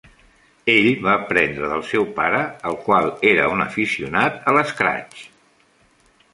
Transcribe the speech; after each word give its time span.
Ell 0.75 0.87
va 1.07 1.11
aprendre 1.25 1.69
del 1.73 1.83
seu 1.91 2.07
pare, 2.17 2.41
el 2.71 2.79
qual 2.87 3.11
era 3.35 3.47
un 3.59 3.63
aficionat 3.69 4.43
al 4.55 4.61
"scratch". 4.75 5.25